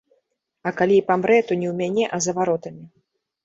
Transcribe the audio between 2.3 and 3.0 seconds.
варотамі.